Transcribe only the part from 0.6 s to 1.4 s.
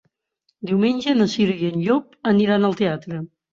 Diumenge na